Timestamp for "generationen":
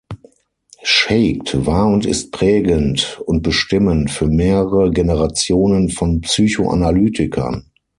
4.89-5.89